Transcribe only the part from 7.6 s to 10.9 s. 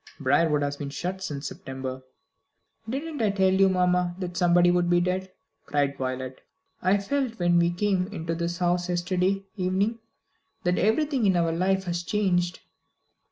came into this house yesterday evening, that